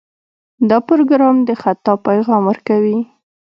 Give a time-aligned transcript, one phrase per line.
[0.69, 2.97] دا پروګرام د خطا پیغام ورکوي.